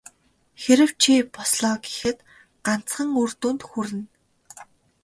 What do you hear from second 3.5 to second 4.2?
хүрнэ.